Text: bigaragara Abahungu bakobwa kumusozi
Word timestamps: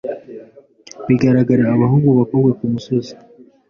bigaragara 1.07 1.63
Abahungu 1.75 2.09
bakobwa 2.19 2.51
kumusozi 2.59 3.13